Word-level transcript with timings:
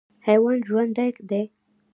حیوان 0.27 0.57
ژوندی 0.67 1.09
دی. 1.29 1.43